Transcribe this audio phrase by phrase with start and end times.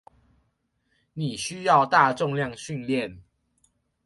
[1.13, 3.19] 你需要大重量訓練